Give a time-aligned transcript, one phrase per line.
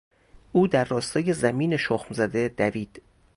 [0.51, 3.01] او در راستای زمین شخم زده دوید.